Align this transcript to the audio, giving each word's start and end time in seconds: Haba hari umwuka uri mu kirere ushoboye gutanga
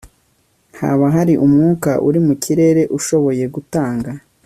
Haba 0.79 1.05
hari 1.15 1.33
umwuka 1.45 1.91
uri 2.07 2.19
mu 2.27 2.33
kirere 2.43 2.81
ushoboye 2.97 3.43
gutanga 3.55 4.11